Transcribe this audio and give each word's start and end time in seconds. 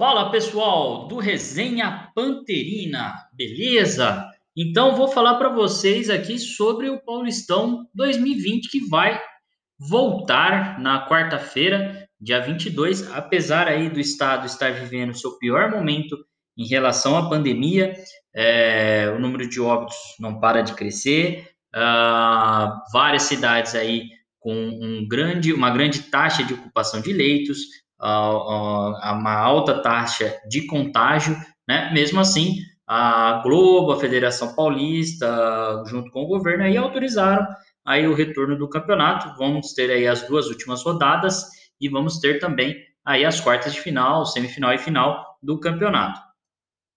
Fala 0.00 0.30
pessoal 0.30 1.06
do 1.08 1.18
Resenha 1.18 2.10
Panterina, 2.14 3.16
beleza? 3.34 4.26
Então 4.56 4.96
vou 4.96 5.08
falar 5.08 5.34
para 5.34 5.50
vocês 5.50 6.08
aqui 6.08 6.38
sobre 6.38 6.88
o 6.88 7.04
Paulistão 7.04 7.86
2020 7.94 8.70
que 8.70 8.88
vai 8.88 9.20
voltar 9.78 10.80
na 10.80 11.06
quarta-feira, 11.06 12.08
dia 12.18 12.40
22, 12.40 13.12
apesar 13.12 13.68
aí 13.68 13.90
do 13.90 14.00
estado 14.00 14.46
estar 14.46 14.72
vivendo 14.72 15.10
o 15.10 15.14
seu 15.14 15.36
pior 15.36 15.70
momento 15.70 16.16
em 16.56 16.66
relação 16.66 17.14
à 17.18 17.28
pandemia, 17.28 17.92
é, 18.34 19.12
o 19.14 19.18
número 19.18 19.46
de 19.46 19.60
óbitos 19.60 19.98
não 20.18 20.40
para 20.40 20.62
de 20.62 20.72
crescer, 20.72 21.46
uh, 21.76 22.72
várias 22.90 23.24
cidades 23.24 23.74
aí 23.74 24.04
com 24.38 24.54
um 24.54 25.06
grande, 25.06 25.52
uma 25.52 25.68
grande 25.68 26.04
taxa 26.04 26.42
de 26.42 26.54
ocupação 26.54 27.02
de 27.02 27.12
leitos, 27.12 27.58
uma 28.00 29.34
alta 29.34 29.80
taxa 29.82 30.38
de 30.48 30.66
contágio, 30.66 31.36
né? 31.68 31.90
Mesmo 31.92 32.20
assim, 32.20 32.56
a 32.86 33.40
Globo, 33.42 33.92
a 33.92 34.00
Federação 34.00 34.54
Paulista, 34.54 35.84
junto 35.86 36.10
com 36.10 36.24
o 36.24 36.26
governo, 36.26 36.64
aí 36.64 36.76
autorizaram 36.76 37.46
aí 37.84 38.06
o 38.06 38.14
retorno 38.14 38.56
do 38.56 38.68
campeonato. 38.68 39.36
Vamos 39.36 39.72
ter 39.74 39.90
aí 39.90 40.06
as 40.06 40.22
duas 40.26 40.46
últimas 40.46 40.82
rodadas 40.82 41.46
e 41.80 41.88
vamos 41.88 42.18
ter 42.18 42.38
também 42.38 42.76
aí 43.04 43.24
as 43.24 43.40
quartas 43.40 43.74
de 43.74 43.80
final, 43.80 44.26
semifinal 44.26 44.72
e 44.72 44.78
final 44.78 45.24
do 45.42 45.58
campeonato. 45.58 46.20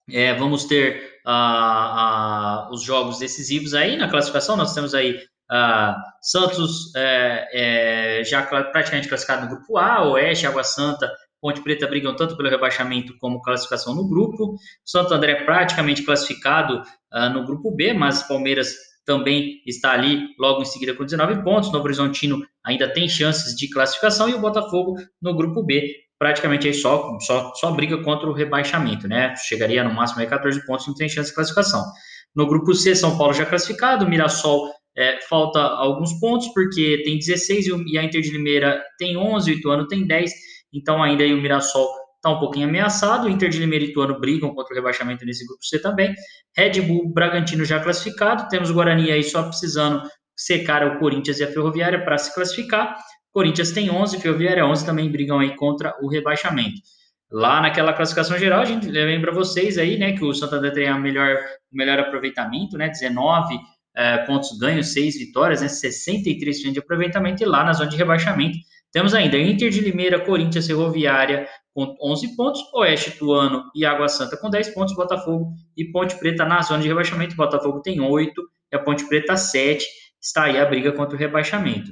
É, 0.09 0.34
vamos 0.34 0.65
ter 0.65 1.21
uh, 1.26 2.70
uh, 2.70 2.73
os 2.73 2.84
jogos 2.84 3.20
decisivos 3.20 3.73
aí 3.73 3.95
na 3.95 4.09
classificação. 4.09 4.57
Nós 4.57 4.73
temos 4.73 4.93
aí 4.93 5.20
Uh, 5.52 5.93
Santos 6.21 6.95
é, 6.95 8.20
é, 8.20 8.23
já 8.23 8.41
praticamente 8.43 9.07
classificado 9.07 9.43
no 9.43 9.55
grupo 9.55 9.77
A, 9.77 10.03
Oeste, 10.09 10.47
Água 10.47 10.63
Santa, 10.63 11.11
Ponte 11.41 11.61
Preta 11.61 11.85
brigam 11.85 12.15
tanto 12.15 12.38
pelo 12.38 12.49
rebaixamento 12.49 13.17
como 13.20 13.41
classificação 13.41 13.93
no 13.93 14.07
grupo. 14.07 14.55
Santo 14.85 15.13
André 15.13 15.43
praticamente 15.43 16.03
classificado 16.03 16.81
uh, 17.13 17.29
no 17.34 17.45
grupo 17.45 17.70
B, 17.76 17.93
mas 17.93 18.23
Palmeiras 18.23 18.73
também 19.05 19.62
está 19.68 19.91
ali 19.91 20.29
logo 20.40 20.62
em 20.62 20.65
seguida 20.65 20.95
com 20.95 21.03
19 21.03 21.43
pontos. 21.43 21.71
Novo 21.71 21.84
Horizontino 21.84 22.41
ainda 22.65 22.91
tem 22.91 23.09
chances 23.09 23.55
de 23.55 23.70
classificação 23.70 24.29
e 24.29 24.34
o 24.34 24.40
Botafogo 24.40 24.96
no 25.21 25.35
grupo 25.35 25.62
B 25.62 26.03
praticamente 26.18 26.68
aí 26.68 26.73
só, 26.73 27.20
só, 27.20 27.51
só 27.55 27.71
briga 27.71 28.01
contra 28.01 28.29
o 28.29 28.34
rebaixamento, 28.34 29.09
né? 29.09 29.35
Chegaria 29.35 29.84
no 29.84 29.93
máximo 29.93 30.21
aí 30.21 30.27
14 30.27 30.65
pontos, 30.65 30.87
não 30.87 30.96
tem 30.96 31.09
chance 31.09 31.29
de 31.29 31.35
classificação. 31.35 31.84
No 32.34 32.48
grupo 32.48 32.73
C, 32.73 32.96
São 32.96 33.18
Paulo 33.18 33.34
já 33.34 33.46
classificado, 33.46 34.07
Mirassol 34.07 34.71
é, 34.96 35.20
falta 35.27 35.60
alguns 35.60 36.20
pontos, 36.20 36.48
porque 36.54 37.02
tem 37.04 37.18
16 37.18 37.68
e 37.88 37.98
a 37.98 38.04
Inter 38.04 38.22
de 38.22 38.32
Limeira 38.32 38.84
tem 38.98 39.18
11, 39.18 39.52
o 39.52 39.54
Ituano 39.55 39.88
tem 39.88 40.05
10, 40.05 40.32
então 40.74 41.02
ainda 41.02 41.24
o 41.24 41.41
Mirassol 41.41 41.88
está 42.24 42.30
um 42.30 42.40
pouquinho 42.40 42.68
ameaçado. 42.68 43.27
O 43.27 43.30
Inter 43.30 43.49
de 43.49 43.60
Limeira 43.60 43.84
e 43.84 43.90
Ituano 43.90 44.20
brigam 44.20 44.54
contra 44.54 44.74
o 44.74 44.76
rebaixamento 44.76 45.26
nesse 45.26 45.46
grupo 45.46 45.64
C 45.64 45.80
também. 45.80 46.14
Red 46.55 46.82
Bull, 46.82 47.12
Bragantino 47.12 47.66
já 47.66 47.80
classificado. 47.82 48.48
Temos 48.49 48.70
o 48.70 48.74
Guarani 48.74 49.12
aí 49.12 49.24
só 49.24 49.44
precisando 49.44 50.02
secar 50.36 50.86
o 50.88 50.99
Corinthians 50.99 51.40
e 51.40 51.44
a 51.44 51.48
Ferroviária 51.48 52.04
para 52.04 52.18
se 52.18 52.34
classificar. 52.34 52.98
Corinthians 53.32 53.71
tem 53.71 53.90
11, 53.90 54.20
Ferroviária 54.20 54.66
11 54.66 54.86
também 54.86 55.12
brigam 55.12 55.40
aí 55.40 55.55
contra 55.55 55.94
o 56.02 56.08
rebaixamento. 56.08 56.80
Lá 57.32 57.62
naquela 57.62 57.94
classificação 57.94 58.38
geral, 58.38 58.62
a 58.62 58.66
gente 58.66 58.88
lembra 58.88 59.34
vocês 59.34 59.77
aí, 59.80 59.98
né, 59.98 60.14
que 60.14 60.24
o 60.24 60.34
Santander 60.36 60.71
tem 60.71 61.02
melhor, 61.02 61.36
o 61.71 61.76
melhor 61.76 61.99
aproveitamento, 61.99 62.77
né, 62.77 62.90
19 62.90 63.60
é, 63.96 64.18
pontos 64.19 64.58
ganhos, 64.58 64.94
6 64.94 65.18
vitórias, 65.18 65.62
né, 65.62 65.68
63% 65.68 66.72
de 66.72 66.80
aproveitamento, 66.80 67.44
e 67.44 67.46
lá 67.46 67.63
na 67.63 67.74
zona 67.74 67.90
de 67.90 67.97
rebaixamento 67.97 68.58
temos 68.91 69.13
ainda 69.13 69.38
Inter 69.38 69.72
de 69.72 69.81
Limeira, 69.81 70.19
Corinthians, 70.19 70.68
Ferroviária 70.68 71.47
com 71.74 71.96
11 72.00 72.36
pontos, 72.36 72.62
Oeste, 72.74 73.12
Tuano 73.12 73.64
e 73.74 73.84
Água 73.86 74.08
Santa 74.08 74.38
com 74.38 74.50
10 74.50 74.69
pontos, 74.69 74.96
Botafogo 74.96 75.53
e 75.75 75.86
Ponte 75.86 76.16
Preta 76.19 76.46
na 76.46 76.62
zona 76.62 76.84
de 76.84 76.88
rebaixamento, 76.88 77.36
Botafogo 77.36 77.82
tem 77.82 78.00
8 78.00 78.42
e 78.72 78.76
a 78.76 78.80
Ponte 78.80 79.08
Preta 79.08 79.36
7, 79.36 79.84
está 80.22 80.44
aí 80.44 80.59
a 80.59 80.66
briga 80.66 80.92
contra 80.92 81.16
o 81.16 81.20
rebaixamento. 81.20 81.92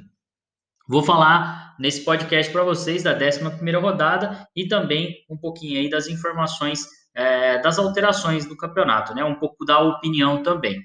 Vou 0.88 1.02
falar 1.02 1.74
nesse 1.78 2.04
podcast 2.04 2.52
para 2.52 2.62
vocês 2.62 3.02
da 3.02 3.18
11ª 3.18 3.80
rodada 3.80 4.46
e 4.54 4.68
também 4.68 5.16
um 5.28 5.36
pouquinho 5.36 5.80
aí 5.80 5.90
das 5.90 6.06
informações 6.06 6.86
é, 7.14 7.58
das 7.60 7.78
alterações 7.78 8.46
do 8.46 8.56
campeonato, 8.56 9.14
né? 9.14 9.24
Um 9.24 9.34
pouco 9.34 9.64
da 9.64 9.78
opinião 9.80 10.42
também. 10.42 10.80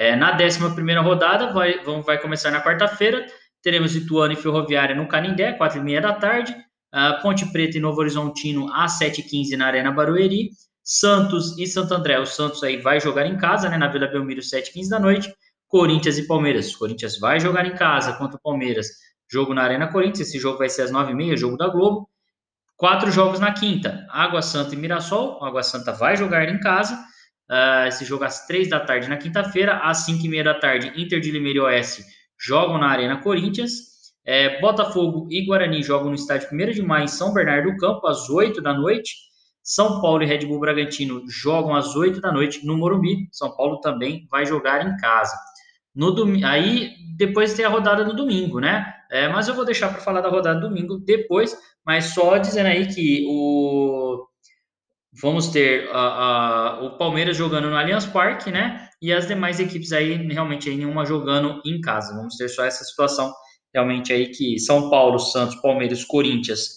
É, 0.00 0.16
na 0.16 0.34
11 0.34 0.58
rodada, 1.02 1.52
vai, 1.52 1.84
vamos, 1.84 2.06
vai 2.06 2.16
começar 2.16 2.50
na 2.50 2.64
quarta-feira, 2.64 3.26
teremos 3.62 3.94
Ituano 3.94 4.32
e 4.32 4.36
Ferroviária 4.36 4.94
no 4.94 5.06
Canindé, 5.06 5.58
4h30 5.58 6.00
da 6.00 6.14
tarde, 6.14 6.52
uh, 6.52 7.20
Ponte 7.20 7.44
Preta 7.52 7.76
e 7.76 7.80
Novo 7.82 8.00
Horizontino 8.00 8.72
às 8.72 8.98
7h15 8.98 9.58
na 9.58 9.66
Arena 9.66 9.92
Barueri, 9.92 10.52
Santos 10.82 11.58
e 11.58 11.66
Santo 11.66 11.92
André, 11.92 12.18
o 12.18 12.24
Santos 12.24 12.64
aí 12.64 12.78
vai 12.78 12.98
jogar 12.98 13.26
em 13.26 13.36
casa, 13.36 13.68
né, 13.68 13.76
na 13.76 13.88
Vila 13.88 14.06
Belmiro, 14.06 14.40
7h15 14.40 14.88
da 14.88 14.98
noite, 14.98 15.30
Corinthians 15.68 16.16
e 16.16 16.26
Palmeiras, 16.26 16.74
Corinthians 16.74 17.18
vai 17.18 17.38
jogar 17.38 17.66
em 17.66 17.74
casa 17.74 18.14
contra 18.14 18.38
o 18.38 18.40
Palmeiras, 18.42 18.86
jogo 19.30 19.52
na 19.52 19.64
Arena 19.64 19.86
Corinthians, 19.86 20.28
esse 20.28 20.38
jogo 20.38 20.56
vai 20.56 20.70
ser 20.70 20.80
às 20.80 20.90
9h30, 20.90 21.36
jogo 21.36 21.58
da 21.58 21.68
Globo, 21.68 22.08
quatro 22.74 23.10
jogos 23.10 23.38
na 23.38 23.52
quinta, 23.52 24.06
Água 24.08 24.40
Santa 24.40 24.74
e 24.74 24.78
Mirassol, 24.78 25.44
Água 25.44 25.62
Santa 25.62 25.92
vai 25.92 26.16
jogar 26.16 26.48
em 26.48 26.58
casa, 26.58 26.98
uh, 27.50 27.88
esse 27.88 28.04
jogo 28.04 28.24
às 28.24 28.46
3 28.46 28.70
da 28.70 28.78
tarde 28.78 29.08
na 29.08 29.16
quinta-feira, 29.16 29.78
às 29.78 30.04
5 30.04 30.24
e 30.24 30.28
meia 30.28 30.44
da 30.44 30.54
tarde, 30.54 30.92
Inter 30.96 31.20
de 31.20 31.30
Limeira 31.30 31.58
e 31.58 31.62
Oeste 31.62 32.04
jogam 32.38 32.78
na 32.78 32.88
Arena 32.88 33.20
Corinthians. 33.20 33.90
É, 34.24 34.60
Botafogo 34.60 35.26
e 35.30 35.44
Guarani 35.44 35.82
jogam 35.82 36.10
no 36.10 36.14
estádio 36.14 36.48
1 36.52 36.70
de 36.70 36.82
maio 36.82 37.04
em 37.04 37.08
São 37.08 37.34
Bernardo 37.34 37.70
do 37.70 37.76
Campo, 37.76 38.06
às 38.06 38.28
8 38.30 38.62
da 38.62 38.72
noite. 38.72 39.14
São 39.62 40.00
Paulo 40.00 40.22
e 40.22 40.26
Red 40.26 40.46
Bull 40.46 40.60
Bragantino 40.60 41.22
jogam 41.28 41.74
às 41.74 41.94
8 41.96 42.20
da 42.20 42.32
noite 42.32 42.64
no 42.64 42.76
Morumbi. 42.76 43.28
São 43.32 43.54
Paulo 43.56 43.80
também 43.80 44.26
vai 44.30 44.46
jogar 44.46 44.86
em 44.86 44.96
casa. 44.98 45.36
No 45.94 46.12
dom... 46.12 46.44
Aí 46.44 46.94
depois 47.16 47.54
tem 47.54 47.64
a 47.64 47.68
rodada 47.68 48.04
no 48.04 48.14
domingo, 48.14 48.60
né? 48.60 48.94
É, 49.10 49.28
mas 49.28 49.48
eu 49.48 49.54
vou 49.54 49.64
deixar 49.64 49.88
para 49.88 50.00
falar 50.00 50.20
da 50.20 50.28
rodada 50.28 50.60
do 50.60 50.68
domingo 50.68 50.98
depois, 50.98 51.56
mas 51.84 52.06
só 52.06 52.38
dizendo 52.38 52.66
aí 52.66 52.86
que 52.86 53.26
o 53.28 54.26
vamos 55.12 55.48
ter 55.48 55.88
o 56.82 56.90
Palmeiras 56.90 57.36
jogando 57.36 57.68
no 57.68 57.76
Allianz 57.76 58.06
Parque, 58.06 58.50
né? 58.50 58.88
E 59.02 59.12
as 59.12 59.26
demais 59.26 59.58
equipes 59.58 59.92
aí, 59.92 60.14
realmente, 60.28 60.68
aí, 60.68 60.76
nenhuma 60.76 61.04
jogando 61.04 61.60
em 61.64 61.80
casa. 61.80 62.14
Vamos 62.14 62.36
ter 62.36 62.48
só 62.48 62.64
essa 62.64 62.84
situação, 62.84 63.32
realmente, 63.74 64.12
aí 64.12 64.28
que 64.28 64.58
São 64.58 64.90
Paulo, 64.90 65.18
Santos, 65.18 65.56
Palmeiras, 65.56 66.04
Corinthians, 66.04 66.76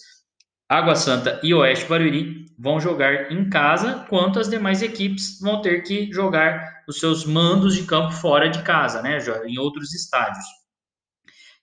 Água 0.68 0.96
Santa 0.96 1.40
e 1.42 1.52
Oeste 1.52 1.86
Barueri 1.86 2.46
vão 2.58 2.80
jogar 2.80 3.30
em 3.30 3.48
casa, 3.50 4.06
quanto 4.08 4.40
as 4.40 4.48
demais 4.48 4.82
equipes 4.82 5.38
vão 5.40 5.60
ter 5.60 5.82
que 5.82 6.10
jogar 6.12 6.82
os 6.88 6.98
seus 6.98 7.24
mandos 7.24 7.74
de 7.74 7.84
campo 7.84 8.12
fora 8.12 8.48
de 8.48 8.62
casa, 8.62 9.02
né? 9.02 9.18
Em 9.46 9.58
outros 9.58 9.94
estádios. 9.94 10.44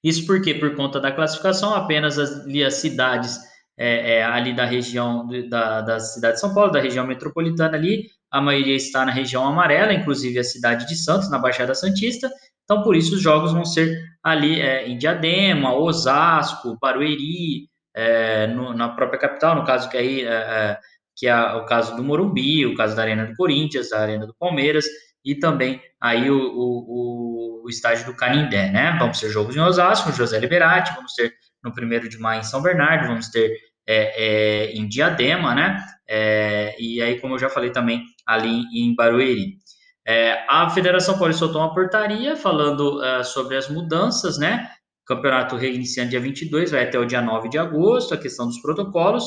Isso 0.03 0.25
porque, 0.25 0.53
por 0.53 0.75
conta 0.75 0.99
da 0.99 1.11
classificação, 1.11 1.73
apenas 1.73 2.17
as, 2.17 2.45
as 2.47 2.73
cidades 2.75 3.39
é, 3.83 4.17
é, 4.17 4.23
ali 4.23 4.53
da 4.53 4.63
região 4.63 5.27
da, 5.49 5.81
da 5.81 5.99
cidade 5.99 6.35
de 6.35 6.39
São 6.39 6.53
Paulo, 6.53 6.71
da 6.71 6.79
região 6.79 7.07
metropolitana 7.07 7.75
ali, 7.75 8.05
a 8.29 8.39
maioria 8.39 8.75
está 8.75 9.03
na 9.03 9.11
região 9.11 9.43
amarela, 9.43 9.91
inclusive 9.91 10.37
a 10.37 10.43
cidade 10.43 10.87
de 10.87 10.95
Santos, 10.95 11.31
na 11.31 11.39
Baixada 11.39 11.73
Santista, 11.73 12.29
então 12.63 12.83
por 12.83 12.95
isso 12.95 13.15
os 13.15 13.21
jogos 13.21 13.51
vão 13.51 13.65
ser 13.65 13.99
ali 14.23 14.61
é, 14.61 14.87
em 14.87 14.99
Diadema, 14.99 15.73
Osasco, 15.73 16.77
Barueri, 16.79 17.67
é, 17.95 18.45
no, 18.45 18.71
na 18.71 18.89
própria 18.89 19.19
capital, 19.19 19.55
no 19.55 19.65
caso 19.65 19.89
que 19.89 19.97
aí 19.97 20.21
é, 20.21 20.29
é, 20.29 20.79
que 21.17 21.27
é 21.27 21.35
o 21.55 21.65
caso 21.65 21.95
do 21.95 22.03
Morumbi, 22.03 22.67
o 22.67 22.75
caso 22.75 22.95
da 22.95 23.01
Arena 23.01 23.25
do 23.25 23.35
Corinthians, 23.35 23.89
da 23.89 23.99
Arena 23.99 24.27
do 24.27 24.35
Palmeiras 24.35 24.85
e 25.25 25.35
também 25.35 25.81
aí 25.99 26.29
o, 26.29 26.37
o, 26.37 27.63
o 27.65 27.69
estádio 27.69 28.05
do 28.05 28.15
Canindé, 28.15 28.71
né? 28.71 28.95
Vamos 28.99 29.19
ter 29.19 29.29
jogos 29.29 29.55
em 29.55 29.59
Osasco, 29.59 30.11
José 30.11 30.39
Liberati, 30.39 30.93
vamos 30.95 31.13
ter 31.13 31.33
no 31.63 31.73
primeiro 31.73 32.07
de 32.07 32.17
maio 32.17 32.41
em 32.41 32.43
São 32.43 32.61
Bernardo, 32.61 33.07
vamos 33.07 33.29
ter 33.29 33.51
é, 33.87 34.67
é, 34.67 34.71
em 34.73 34.87
Diadema, 34.87 35.55
né? 35.55 35.83
É, 36.07 36.75
e 36.79 37.01
aí, 37.01 37.19
como 37.19 37.35
eu 37.35 37.39
já 37.39 37.49
falei 37.49 37.71
também, 37.71 38.03
ali 38.25 38.63
em 38.73 38.93
Barueri. 38.95 39.57
É, 40.05 40.43
a 40.47 40.69
Federação 40.69 41.17
Paulista 41.17 41.45
soltou 41.45 41.61
uma 41.61 41.73
portaria 41.73 42.35
falando 42.35 42.99
uh, 42.99 43.23
sobre 43.23 43.55
as 43.55 43.69
mudanças, 43.69 44.37
né? 44.37 44.69
Campeonato 45.05 45.55
reiniciando 45.55 46.09
dia 46.09 46.19
22, 46.19 46.71
vai 46.71 46.83
até 46.83 46.97
o 46.97 47.05
dia 47.05 47.21
9 47.21 47.49
de 47.49 47.57
agosto, 47.57 48.13
a 48.13 48.17
questão 48.17 48.47
dos 48.47 48.59
protocolos, 48.61 49.25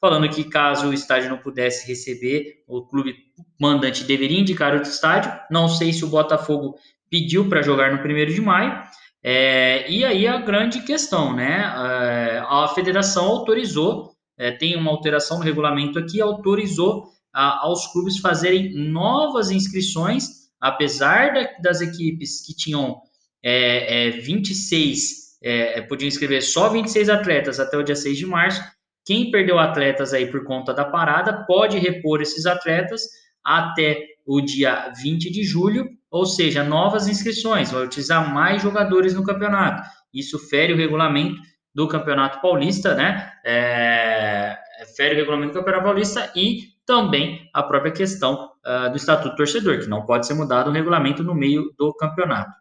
falando 0.00 0.28
que 0.28 0.44
caso 0.44 0.88
o 0.88 0.92
estádio 0.92 1.30
não 1.30 1.38
pudesse 1.38 1.86
receber, 1.88 2.62
o 2.66 2.86
clube 2.86 3.14
mandante 3.60 4.04
deveria 4.04 4.40
indicar 4.40 4.74
outro 4.74 4.90
estádio. 4.90 5.32
Não 5.50 5.68
sei 5.68 5.92
se 5.92 6.04
o 6.04 6.08
Botafogo 6.08 6.76
pediu 7.10 7.48
para 7.48 7.62
jogar 7.62 7.92
no 7.92 8.02
1 8.02 8.26
de 8.26 8.40
maio, 8.40 8.82
é, 9.24 9.88
e 9.90 10.04
aí 10.04 10.26
a 10.26 10.38
grande 10.38 10.82
questão, 10.82 11.34
né? 11.34 11.60
É, 11.60 12.42
a 12.44 12.68
federação 12.74 13.26
autorizou, 13.26 14.12
é, 14.36 14.50
tem 14.50 14.76
uma 14.76 14.90
alteração 14.90 15.38
no 15.38 15.44
regulamento 15.44 15.98
aqui, 15.98 16.20
autorizou 16.20 17.04
a, 17.32 17.64
aos 17.64 17.86
clubes 17.92 18.18
fazerem 18.18 18.74
novas 18.74 19.50
inscrições, 19.50 20.26
apesar 20.60 21.32
da, 21.32 21.48
das 21.62 21.80
equipes 21.80 22.44
que 22.44 22.54
tinham 22.54 23.00
é, 23.44 24.10
26, 24.10 25.38
é, 25.42 25.78
é, 25.78 25.82
podiam 25.82 26.08
inscrever 26.08 26.42
só 26.42 26.68
26 26.68 27.08
atletas 27.08 27.60
até 27.60 27.76
o 27.76 27.82
dia 27.82 27.96
6 27.96 28.18
de 28.18 28.26
março, 28.26 28.62
Quem 29.04 29.32
perdeu 29.32 29.58
atletas 29.58 30.12
aí 30.14 30.30
por 30.30 30.44
conta 30.44 30.72
da 30.72 30.84
parada 30.84 31.44
pode 31.44 31.76
repor 31.78 32.22
esses 32.22 32.46
atletas 32.46 33.02
até 33.44 34.06
o 34.24 34.40
dia 34.40 34.92
20 35.02 35.30
de 35.30 35.42
julho, 35.42 35.88
ou 36.12 36.26
seja, 36.26 36.62
novas 36.62 37.08
inscrições, 37.08 37.72
vai 37.72 37.84
utilizar 37.84 38.32
mais 38.32 38.60
jogadores 38.60 39.14
no 39.14 39.24
campeonato. 39.24 39.88
Isso 40.12 40.38
fere 40.38 40.74
o 40.74 40.76
regulamento 40.76 41.40
do 41.74 41.88
Campeonato 41.88 42.42
Paulista, 42.42 42.94
né? 42.94 43.32
É, 43.42 44.58
fere 44.94 45.14
o 45.14 45.16
regulamento 45.16 45.54
do 45.54 45.60
Campeonato 45.60 45.84
Paulista 45.84 46.30
e 46.36 46.64
também 46.84 47.48
a 47.54 47.62
própria 47.62 47.92
questão 47.92 48.50
uh, 48.66 48.90
do 48.90 48.96
Estatuto 48.96 49.36
Torcedor, 49.36 49.80
que 49.80 49.86
não 49.86 50.04
pode 50.04 50.26
ser 50.26 50.34
mudado 50.34 50.68
o 50.68 50.72
regulamento 50.72 51.22
no 51.22 51.34
meio 51.34 51.72
do 51.78 51.94
campeonato. 51.94 52.52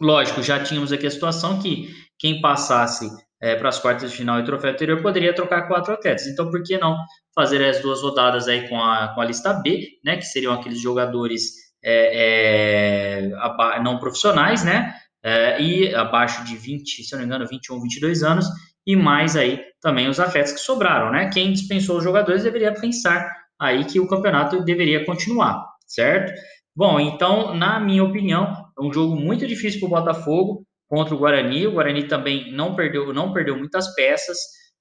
Lógico, 0.00 0.40
já 0.40 0.62
tínhamos 0.62 0.92
aqui 0.92 1.08
a 1.08 1.10
situação 1.10 1.58
que 1.60 1.92
quem 2.16 2.40
passasse 2.40 3.10
é, 3.40 3.56
para 3.56 3.68
as 3.68 3.80
quartas 3.80 4.12
de 4.12 4.16
final 4.16 4.38
e 4.38 4.44
troféu 4.44 4.70
anterior 4.70 5.02
poderia 5.02 5.34
trocar 5.34 5.66
quatro 5.66 5.92
atletas. 5.92 6.28
Então, 6.28 6.50
por 6.50 6.62
que 6.62 6.78
não 6.78 6.96
fazer 7.34 7.64
as 7.64 7.80
duas 7.80 8.00
rodadas 8.00 8.46
aí 8.46 8.68
com 8.68 8.80
a, 8.80 9.08
com 9.08 9.20
a 9.20 9.24
lista 9.24 9.52
B, 9.54 9.88
né? 10.04 10.16
Que 10.16 10.24
seriam 10.24 10.52
aqueles 10.52 10.80
jogadores 10.80 11.67
é, 11.82 13.30
é, 13.30 13.80
não 13.82 13.98
profissionais, 13.98 14.64
né? 14.64 14.94
É, 15.22 15.60
e 15.60 15.94
abaixo 15.94 16.44
de 16.44 16.56
20, 16.56 17.02
se 17.02 17.14
eu 17.14 17.18
não 17.18 17.26
me 17.26 17.26
engano, 17.26 17.48
21, 17.48 17.80
22 17.80 18.22
anos, 18.22 18.46
e 18.86 18.96
mais 18.96 19.36
aí 19.36 19.60
também 19.80 20.08
os 20.08 20.20
atletas 20.20 20.52
que 20.52 20.60
sobraram, 20.60 21.10
né? 21.10 21.28
Quem 21.30 21.52
dispensou 21.52 21.98
os 21.98 22.04
jogadores 22.04 22.44
deveria 22.44 22.72
pensar 22.72 23.30
aí 23.60 23.84
que 23.84 24.00
o 24.00 24.06
campeonato 24.06 24.64
deveria 24.64 25.04
continuar, 25.04 25.64
certo? 25.86 26.32
Bom, 26.74 27.00
então, 27.00 27.54
na 27.54 27.80
minha 27.80 28.04
opinião, 28.04 28.54
é 28.78 28.82
um 28.82 28.92
jogo 28.92 29.16
muito 29.16 29.46
difícil 29.46 29.80
para 29.80 29.86
o 29.86 29.90
Botafogo 29.90 30.64
contra 30.88 31.14
o 31.14 31.18
Guarani. 31.18 31.66
O 31.66 31.72
Guarani 31.72 32.04
também 32.04 32.52
não 32.52 32.76
perdeu, 32.76 33.12
não 33.12 33.32
perdeu 33.32 33.56
muitas 33.56 33.94
peças, 33.94 34.38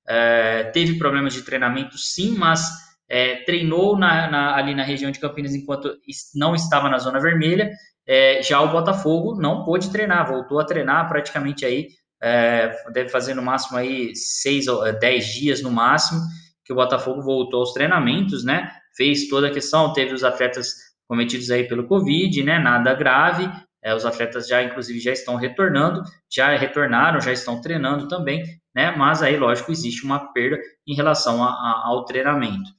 é, 0.07 0.65
teve 0.65 0.97
problemas 0.97 1.33
de 1.33 1.41
treinamento, 1.41 1.97
sim, 1.97 2.37
mas 2.37 2.86
é, 3.09 3.43
treinou 3.43 3.97
na, 3.97 4.29
na, 4.29 4.55
ali 4.55 4.75
na 4.75 4.83
região 4.83 5.11
de 5.11 5.19
Campinas 5.19 5.55
enquanto 5.55 5.95
não 6.35 6.55
estava 6.55 6.89
na 6.89 6.97
zona 6.97 7.19
vermelha. 7.19 7.71
É, 8.05 8.41
já 8.41 8.61
o 8.61 8.71
Botafogo 8.71 9.35
não 9.35 9.65
pôde 9.65 9.91
treinar, 9.91 10.27
voltou 10.27 10.59
a 10.59 10.65
treinar 10.65 11.07
praticamente 11.07 11.65
aí 11.65 11.87
é, 12.21 12.75
deve 12.91 13.09
fazer 13.09 13.33
no 13.33 13.41
máximo 13.41 13.77
aí 13.77 14.15
seis 14.15 14.67
ou 14.67 14.85
é, 14.85 14.91
dez 14.91 15.27
dias 15.27 15.61
no 15.61 15.71
máximo 15.71 16.19
que 16.65 16.73
o 16.73 16.75
Botafogo 16.75 17.21
voltou 17.21 17.61
aos 17.61 17.73
treinamentos, 17.73 18.43
né? 18.43 18.71
Fez 18.95 19.29
toda 19.29 19.47
a 19.47 19.51
questão, 19.51 19.93
teve 19.93 20.13
os 20.13 20.23
atletas 20.23 20.73
cometidos 21.07 21.49
aí 21.49 21.65
pelo 21.67 21.87
Covid, 21.87 22.43
né? 22.43 22.59
Nada 22.59 22.93
grave. 22.93 23.49
É, 23.83 23.95
os 23.95 24.05
atletas 24.05 24.47
já, 24.47 24.61
inclusive, 24.63 24.99
já 24.99 25.13
estão 25.13 25.35
retornando, 25.35 26.01
já 26.29 26.57
retornaram, 26.57 27.21
já 27.21 27.31
estão 27.31 27.61
treinando 27.61 28.07
também, 28.07 28.43
né? 28.75 28.91
Mas 28.91 29.21
aí, 29.21 29.37
lógico, 29.37 29.71
existe 29.71 30.03
uma 30.03 30.33
perda 30.33 30.59
em 30.85 30.95
relação 30.95 31.41
a, 31.43 31.49
a, 31.49 31.83
ao 31.85 32.03
treinamento. 32.03 32.69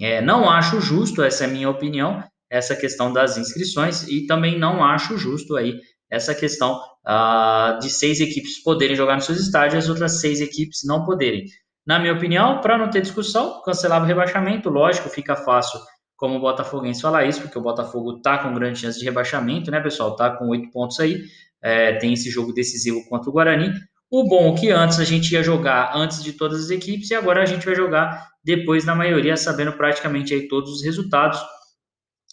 É, 0.00 0.20
não 0.20 0.48
acho 0.48 0.80
justo, 0.80 1.22
essa 1.22 1.44
é 1.44 1.46
a 1.46 1.50
minha 1.50 1.70
opinião, 1.70 2.22
essa 2.50 2.74
questão 2.74 3.12
das 3.12 3.36
inscrições 3.36 4.06
e 4.08 4.26
também 4.26 4.58
não 4.58 4.84
acho 4.84 5.16
justo 5.16 5.56
aí 5.56 5.78
essa 6.10 6.34
questão 6.34 6.80
uh, 7.06 7.78
de 7.80 7.90
seis 7.90 8.20
equipes 8.20 8.62
poderem 8.62 8.94
jogar 8.96 9.16
nos 9.16 9.24
seus 9.24 9.40
estádios 9.40 9.74
e 9.74 9.78
as 9.78 9.88
outras 9.88 10.20
seis 10.20 10.40
equipes 10.40 10.80
não 10.84 11.04
poderem. 11.04 11.44
Na 11.86 11.98
minha 11.98 12.12
opinião, 12.12 12.60
para 12.60 12.78
não 12.78 12.88
ter 12.88 13.02
discussão, 13.02 13.60
cancelava 13.62 14.04
o 14.04 14.08
rebaixamento, 14.08 14.70
lógico, 14.70 15.08
fica 15.08 15.36
fácil 15.36 15.80
como 16.16 16.36
o 16.36 16.40
Botafoguense 16.40 17.02
falar 17.02 17.26
isso, 17.26 17.42
porque 17.42 17.58
o 17.58 17.62
Botafogo 17.62 18.20
tá 18.20 18.38
com 18.38 18.54
grande 18.54 18.78
chance 18.78 18.98
de 18.98 19.04
rebaixamento, 19.04 19.70
né, 19.70 19.80
pessoal? 19.80 20.16
Tá 20.16 20.30
com 20.30 20.48
oito 20.48 20.70
pontos 20.70 20.98
aí, 21.00 21.24
é, 21.62 21.96
tem 21.96 22.12
esse 22.12 22.30
jogo 22.30 22.52
decisivo 22.52 23.04
contra 23.08 23.28
o 23.28 23.32
Guarani. 23.32 23.72
O 24.16 24.22
bom 24.22 24.54
é 24.54 24.56
que 24.56 24.70
antes 24.70 25.00
a 25.00 25.04
gente 25.04 25.32
ia 25.32 25.42
jogar 25.42 25.90
antes 25.92 26.22
de 26.22 26.34
todas 26.34 26.66
as 26.66 26.70
equipes 26.70 27.10
e 27.10 27.16
agora 27.16 27.42
a 27.42 27.44
gente 27.44 27.66
vai 27.66 27.74
jogar 27.74 28.28
depois 28.44 28.84
da 28.84 28.94
maioria, 28.94 29.36
sabendo 29.36 29.72
praticamente 29.72 30.32
aí 30.32 30.46
todos 30.46 30.70
os 30.70 30.84
resultados. 30.84 31.42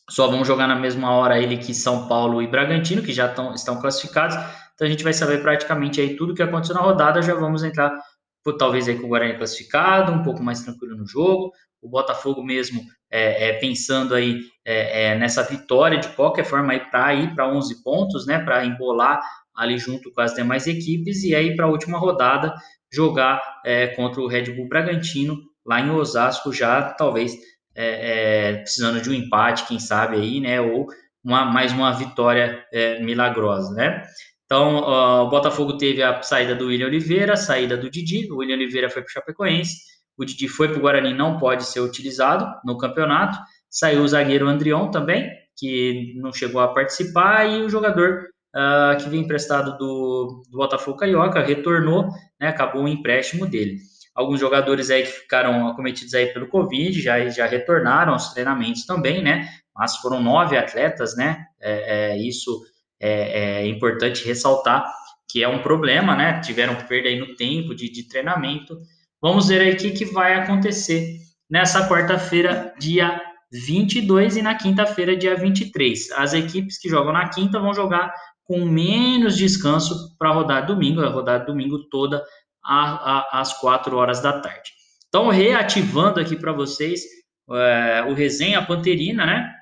Só 0.07 0.27
vão 0.27 0.45
jogar 0.45 0.67
na 0.67 0.75
mesma 0.75 1.09
hora 1.09 1.39
ele 1.39 1.57
que 1.57 1.73
São 1.73 2.07
Paulo 2.07 2.39
e 2.39 2.45
Bragantino, 2.45 3.01
que 3.01 3.11
já 3.11 3.27
tão, 3.27 3.55
estão 3.55 3.81
classificados. 3.81 4.35
Então 4.75 4.85
a 4.85 4.91
gente 4.91 5.03
vai 5.03 5.11
saber 5.11 5.41
praticamente 5.41 5.99
aí 5.99 6.15
tudo 6.15 6.35
que 6.35 6.43
aconteceu 6.43 6.75
na 6.75 6.81
rodada. 6.81 7.19
Já 7.19 7.33
vamos 7.33 7.63
entrar 7.63 7.99
por, 8.43 8.57
talvez 8.57 8.87
aí 8.87 8.99
com 8.99 9.07
o 9.07 9.09
Guarani 9.09 9.35
classificado, 9.35 10.11
um 10.11 10.21
pouco 10.21 10.43
mais 10.43 10.61
tranquilo 10.61 10.95
no 10.95 11.07
jogo. 11.07 11.51
O 11.81 11.89
Botafogo 11.89 12.43
mesmo 12.43 12.83
é, 13.09 13.49
é, 13.49 13.53
pensando 13.53 14.13
aí 14.13 14.39
é, 14.63 15.05
é 15.05 15.15
nessa 15.17 15.41
vitória 15.41 15.97
de 15.97 16.09
qualquer 16.09 16.45
forma 16.45 16.73
aí 16.73 16.79
para 16.79 17.11
ir 17.15 17.33
para 17.33 17.51
11 17.51 17.81
pontos, 17.81 18.27
né? 18.27 18.37
Para 18.37 18.63
embolar 18.63 19.19
ali 19.55 19.77
junto 19.77 20.11
com 20.11 20.21
as 20.21 20.33
demais 20.33 20.67
equipes 20.67 21.23
e 21.23 21.35
aí 21.35 21.55
para 21.55 21.65
a 21.65 21.69
última 21.69 21.97
rodada 21.97 22.53
jogar 22.91 23.41
é, 23.65 23.87
contra 23.87 24.21
o 24.21 24.27
Red 24.27 24.53
Bull 24.53 24.67
Bragantino 24.67 25.37
lá 25.65 25.79
em 25.79 25.89
Osasco 25.89 26.51
já 26.51 26.81
talvez 26.93 27.35
é, 27.73 28.49
é, 28.49 28.57
precisando 28.57 29.01
de 29.01 29.09
um 29.09 29.13
empate, 29.13 29.65
quem 29.67 29.79
sabe 29.79 30.17
aí, 30.17 30.39
né? 30.39 30.59
Ou 30.59 30.87
uma, 31.23 31.45
mais 31.45 31.71
uma 31.71 31.91
vitória 31.93 32.65
é, 32.71 32.99
milagrosa, 32.99 33.73
né? 33.73 34.03
Então, 34.45 34.79
o 34.79 35.29
Botafogo 35.29 35.77
teve 35.77 36.03
a 36.03 36.21
saída 36.21 36.53
do 36.53 36.67
William 36.67 36.87
Oliveira, 36.87 37.33
a 37.33 37.37
saída 37.37 37.77
do 37.77 37.89
Didi, 37.89 38.29
o 38.29 38.37
William 38.37 38.55
Oliveira 38.55 38.89
foi 38.89 39.01
para 39.01 39.09
o 39.09 39.13
Chapecoense, 39.13 39.77
o 40.17 40.25
Didi 40.25 40.49
foi 40.49 40.67
para 40.67 40.77
o 40.77 40.81
Guarani, 40.81 41.13
não 41.13 41.37
pode 41.37 41.63
ser 41.63 41.79
utilizado 41.79 42.45
no 42.65 42.77
campeonato, 42.77 43.37
saiu 43.69 44.03
o 44.03 44.07
zagueiro 44.07 44.49
Andrion 44.49 44.91
também, 44.91 45.31
que 45.55 46.13
não 46.17 46.33
chegou 46.33 46.59
a 46.59 46.73
participar, 46.73 47.45
e 47.45 47.61
o 47.61 47.69
jogador 47.69 48.25
uh, 48.55 49.01
que 49.01 49.09
veio 49.09 49.23
emprestado 49.23 49.77
do, 49.77 50.43
do 50.49 50.57
Botafogo 50.57 50.97
Carioca 50.97 51.41
retornou, 51.41 52.09
né, 52.39 52.47
acabou 52.47 52.83
o 52.83 52.87
empréstimo 52.87 53.45
dele. 53.45 53.77
Alguns 54.13 54.39
jogadores 54.39 54.89
aí 54.89 55.03
que 55.03 55.11
ficaram 55.11 55.67
acometidos 55.67 56.13
aí 56.13 56.27
pelo 56.27 56.47
Covid 56.47 57.01
já, 57.01 57.29
já 57.29 57.45
retornaram 57.45 58.13
aos 58.13 58.33
treinamentos 58.33 58.85
também, 58.85 59.23
né? 59.23 59.47
Mas 59.73 59.95
foram 59.97 60.21
nove 60.21 60.57
atletas, 60.57 61.15
né? 61.15 61.45
É, 61.61 62.11
é, 62.11 62.17
isso 62.17 62.61
é, 62.99 63.61
é, 63.61 63.67
importante 63.67 64.25
ressaltar 64.25 64.85
que 65.29 65.41
é 65.41 65.47
um 65.47 65.61
problema, 65.61 66.13
né? 66.13 66.41
Tiveram 66.41 66.75
perda 66.75 67.07
aí 67.07 67.17
no 67.17 67.35
tempo 67.37 67.73
de, 67.73 67.89
de 67.89 68.05
treinamento. 68.05 68.77
Vamos 69.21 69.47
ver 69.47 69.61
aí 69.61 69.71
o 69.71 69.77
que, 69.77 69.91
que 69.91 70.05
vai 70.05 70.33
acontecer 70.33 71.17
nessa 71.49 71.87
quarta-feira, 71.87 72.73
dia 72.77 73.21
22 73.51 74.37
e 74.37 74.41
na 74.41 74.55
quinta-feira, 74.55 75.15
dia 75.15 75.35
23. 75.35 76.11
As 76.11 76.33
equipes 76.33 76.77
que 76.77 76.89
jogam 76.89 77.13
na 77.13 77.29
quinta 77.29 77.59
vão 77.59 77.73
jogar 77.73 78.13
com 78.45 78.65
menos 78.65 79.37
descanso 79.37 80.15
para 80.17 80.31
rodar 80.31 80.65
domingo, 80.65 81.01
a 81.01 81.09
rodar 81.09 81.45
domingo 81.45 81.87
toda 81.89 82.23
a, 82.63 83.37
a, 83.37 83.41
às 83.41 83.53
4 83.59 83.95
horas 83.95 84.21
da 84.21 84.39
tarde. 84.39 84.71
Então, 85.07 85.29
reativando 85.29 86.19
aqui 86.19 86.35
para 86.35 86.53
vocês 86.53 87.01
é, 87.49 88.05
o 88.07 88.13
Resenha 88.13 88.65
Panterina, 88.65 89.25
né? 89.25 89.53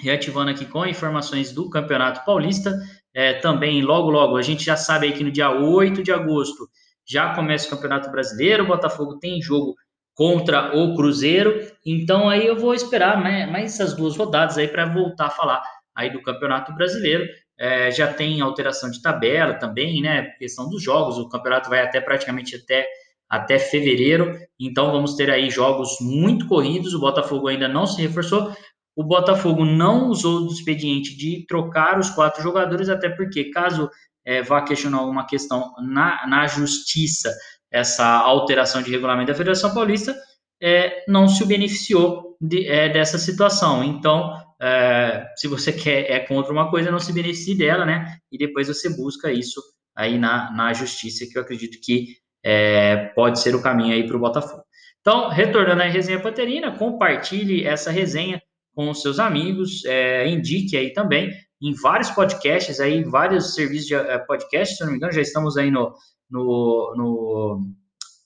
Reativando 0.00 0.50
aqui 0.50 0.64
com 0.64 0.86
informações 0.86 1.52
do 1.52 1.68
Campeonato 1.68 2.24
Paulista. 2.24 2.76
É, 3.12 3.34
também, 3.34 3.82
logo, 3.82 4.10
logo, 4.10 4.36
a 4.36 4.42
gente 4.42 4.64
já 4.64 4.76
sabe 4.76 5.06
aí 5.06 5.12
que 5.12 5.24
no 5.24 5.30
dia 5.30 5.50
8 5.50 6.02
de 6.02 6.12
agosto 6.12 6.68
já 7.06 7.34
começa 7.34 7.66
o 7.66 7.70
Campeonato 7.70 8.10
Brasileiro. 8.10 8.64
O 8.64 8.68
Botafogo 8.68 9.18
tem 9.18 9.40
jogo 9.40 9.74
contra 10.14 10.76
o 10.76 10.94
Cruzeiro. 10.94 11.60
Então, 11.84 12.28
aí 12.28 12.46
eu 12.46 12.56
vou 12.56 12.74
esperar 12.74 13.20
mais, 13.20 13.50
mais 13.50 13.74
essas 13.74 13.94
duas 13.94 14.16
rodadas 14.16 14.56
aí 14.56 14.68
para 14.68 14.86
voltar 14.86 15.26
a 15.26 15.30
falar 15.30 15.62
aí 15.94 16.10
do 16.10 16.22
Campeonato 16.22 16.72
Brasileiro. 16.74 17.24
É, 17.58 17.90
já 17.90 18.12
tem 18.12 18.40
alteração 18.40 18.90
de 18.90 19.00
tabela 19.00 19.54
também, 19.54 20.02
né? 20.02 20.22
Questão 20.38 20.68
dos 20.68 20.82
jogos, 20.82 21.18
o 21.18 21.28
campeonato 21.28 21.70
vai 21.70 21.80
até 21.80 22.00
praticamente 22.00 22.56
até, 22.56 22.86
até 23.28 23.58
fevereiro, 23.58 24.36
então 24.58 24.90
vamos 24.90 25.14
ter 25.14 25.30
aí 25.30 25.48
jogos 25.50 25.96
muito 26.00 26.46
corridos. 26.46 26.94
O 26.94 27.00
Botafogo 27.00 27.48
ainda 27.48 27.68
não 27.68 27.86
se 27.86 28.02
reforçou. 28.02 28.52
O 28.96 29.02
Botafogo 29.02 29.64
não 29.64 30.08
usou 30.08 30.46
do 30.46 30.52
expediente 30.52 31.16
de 31.16 31.44
trocar 31.46 31.98
os 31.98 32.10
quatro 32.10 32.42
jogadores, 32.42 32.88
até 32.88 33.08
porque, 33.08 33.50
caso 33.50 33.88
é, 34.24 34.42
vá 34.42 34.62
questionar 34.62 34.98
alguma 34.98 35.26
questão 35.26 35.72
na, 35.80 36.26
na 36.26 36.46
justiça, 36.46 37.32
essa 37.70 38.06
alteração 38.06 38.82
de 38.82 38.90
regulamento 38.90 39.32
da 39.32 39.36
Federação 39.36 39.74
Paulista, 39.74 40.14
é, 40.62 41.04
não 41.08 41.28
se 41.28 41.44
beneficiou 41.44 42.36
de, 42.40 42.66
é, 42.66 42.88
dessa 42.88 43.18
situação. 43.18 43.82
Então, 43.82 44.32
é, 44.60 45.26
se 45.36 45.48
você 45.48 45.72
quer 45.72 46.10
é 46.10 46.20
contra 46.20 46.52
uma 46.52 46.70
coisa, 46.70 46.90
não 46.90 46.98
se 46.98 47.12
beneficie 47.12 47.56
dela, 47.56 47.84
né? 47.84 48.16
E 48.30 48.38
depois 48.38 48.68
você 48.68 48.88
busca 48.96 49.32
isso 49.32 49.60
aí 49.96 50.18
na, 50.18 50.50
na 50.52 50.72
justiça, 50.72 51.26
que 51.30 51.38
eu 51.38 51.42
acredito 51.42 51.78
que 51.82 52.16
é, 52.44 53.06
pode 53.14 53.40
ser 53.40 53.54
o 53.54 53.62
caminho 53.62 53.94
aí 53.94 54.06
para 54.06 54.16
o 54.16 54.20
Botafogo. 54.20 54.62
Então, 55.00 55.28
retornando 55.28 55.82
à 55.82 55.86
resenha 55.86 56.20
Panterina, 56.20 56.76
compartilhe 56.76 57.64
essa 57.64 57.90
resenha 57.90 58.40
com 58.74 58.90
os 58.90 59.02
seus 59.02 59.18
amigos, 59.18 59.84
é, 59.84 60.28
indique 60.28 60.76
aí 60.76 60.92
também 60.92 61.30
em 61.62 61.72
vários 61.74 62.10
podcasts, 62.10 62.80
aí 62.80 63.04
vários 63.04 63.54
serviços 63.54 63.86
de 63.86 63.94
é, 63.94 64.18
podcast, 64.18 64.76
se 64.76 64.84
não 64.84 64.90
me 64.90 64.96
engano, 64.96 65.12
já 65.12 65.20
estamos 65.20 65.56
aí 65.56 65.70
no, 65.70 65.94
no, 66.30 66.94
no, 66.96 67.60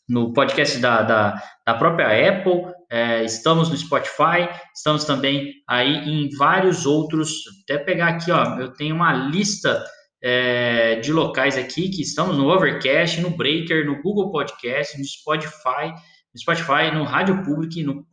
no 0.08 0.32
podcast 0.32 0.78
da, 0.78 1.02
da, 1.02 1.42
da 1.66 1.74
própria 1.74 2.06
Apple, 2.28 2.72
é, 2.90 3.22
estamos 3.22 3.68
no 3.68 3.76
Spotify, 3.76 4.48
estamos 4.74 5.04
também 5.04 5.52
aí 5.68 6.08
em 6.08 6.30
vários 6.36 6.86
outros. 6.86 7.30
Até 7.62 7.78
pegar 7.78 8.08
aqui, 8.08 8.30
ó, 8.30 8.58
eu 8.58 8.72
tenho 8.72 8.94
uma 8.94 9.12
lista 9.12 9.84
é, 10.22 10.96
de 10.96 11.12
locais 11.12 11.58
aqui 11.58 11.90
que 11.90 12.02
estamos 12.02 12.38
no 12.38 12.48
Overcast, 12.48 13.20
no 13.20 13.30
Breaker, 13.30 13.84
no 13.84 14.00
Google 14.02 14.30
Podcast, 14.30 14.98
no 14.98 15.04
Spotify, 15.04 15.92
no 16.34 16.40
Spotify, 16.40 16.90
no 16.94 17.04
Rádio 17.04 17.42
Public, 17.44 17.82
no 17.82 18.06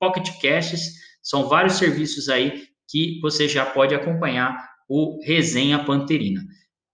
Pocket 0.00 0.28
Casts. 0.42 0.94
São 1.22 1.48
vários 1.48 1.74
serviços 1.74 2.28
aí 2.28 2.64
que 2.90 3.20
você 3.20 3.46
já 3.46 3.66
pode 3.66 3.94
acompanhar 3.94 4.56
o 4.88 5.22
Resenha 5.24 5.84
Panterina. 5.84 6.40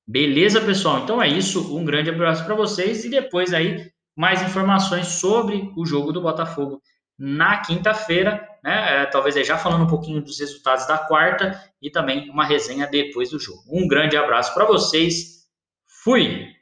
Beleza, 0.07 0.61
pessoal? 0.61 1.03
Então 1.05 1.23
é 1.23 1.29
isso. 1.29 1.75
Um 1.75 1.85
grande 1.85 2.11
abraço 2.11 2.45
para 2.45 2.55
vocês 2.55 3.05
e 3.05 3.09
depois 3.09 3.55
aí 3.55 3.91
mais 4.17 4.43
informações 4.43 5.07
sobre 5.07 5.71
o 5.77 5.87
jogo 5.87 6.13
do 6.13 6.21
Botafogo 6.21 6.83
na 7.19 7.59
quinta-feira, 7.59 8.47
né? 8.63 9.03
É, 9.03 9.07
talvez 9.07 9.35
já 9.47 9.59
falando 9.59 9.85
um 9.85 9.89
pouquinho 9.89 10.23
dos 10.23 10.39
resultados 10.41 10.87
da 10.87 10.99
quarta 10.99 11.61
e 11.81 11.91
também 11.91 12.31
uma 12.31 12.45
resenha 12.45 12.87
depois 12.87 13.31
do 13.31 13.39
jogo. 13.39 13.63
Um 13.69 13.87
grande 13.87 14.17
abraço 14.17 14.53
para 14.55 14.65
vocês. 14.65 15.45
Fui! 16.03 16.55